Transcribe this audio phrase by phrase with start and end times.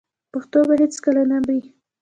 [0.31, 1.61] پښتو به هیڅکله نه مري.